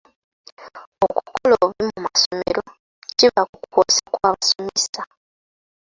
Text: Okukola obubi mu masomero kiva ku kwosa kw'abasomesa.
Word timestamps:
Okukola 1.05 1.55
obubi 1.63 1.85
mu 1.93 1.99
masomero 2.07 2.61
kiva 3.17 3.41
ku 3.53 3.57
kwosa 3.71 3.99
kw'abasomesa. 4.13 5.01